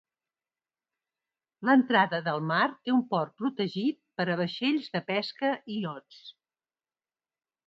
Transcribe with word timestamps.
L'entrada 1.69 2.21
del 2.29 2.41
mar 2.53 2.63
té 2.71 2.95
un 2.95 3.03
port 3.13 3.35
protegit 3.43 4.01
per 4.21 4.27
a 4.29 4.39
vaixells 4.41 4.91
de 4.97 5.03
pesca 5.13 5.53
i 5.77 5.81
iots. 5.85 6.25